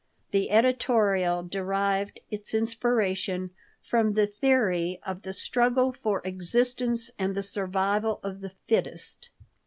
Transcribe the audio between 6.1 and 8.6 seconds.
Existence and the Survival of the